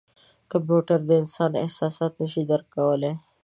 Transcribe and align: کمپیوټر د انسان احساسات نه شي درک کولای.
کمپیوټر 0.51 0.99
د 1.05 1.11
انسان 1.21 1.51
احساسات 1.63 2.13
نه 2.21 2.27
شي 2.31 2.41
درک 2.49 2.67
کولای. 2.75 3.13